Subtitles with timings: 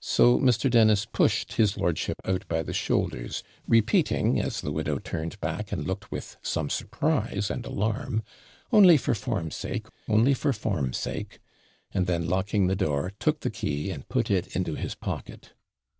[0.00, 0.68] So Mr.
[0.68, 5.86] Dennis pushed his lordship out by the shoulders, repeating, as the widow turned back and
[5.86, 8.24] looked with some surprise and alarm,
[8.72, 11.38] 'Only for form sake, only for form sake!'
[11.92, 15.52] then locking the door, took the key, and put it into his pocket.